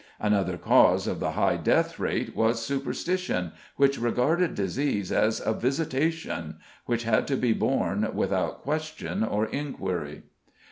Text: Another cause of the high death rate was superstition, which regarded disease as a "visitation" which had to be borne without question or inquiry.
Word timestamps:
Another 0.19 0.57
cause 0.57 1.05
of 1.05 1.19
the 1.19 1.33
high 1.33 1.57
death 1.57 1.99
rate 1.99 2.35
was 2.35 2.59
superstition, 2.59 3.51
which 3.75 3.99
regarded 3.99 4.55
disease 4.55 5.11
as 5.11 5.39
a 5.45 5.53
"visitation" 5.53 6.55
which 6.87 7.03
had 7.03 7.27
to 7.27 7.35
be 7.37 7.53
borne 7.53 8.09
without 8.15 8.63
question 8.63 9.23
or 9.23 9.45
inquiry. 9.45 10.23